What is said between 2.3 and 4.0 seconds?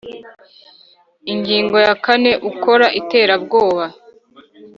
Ukora iterabwoba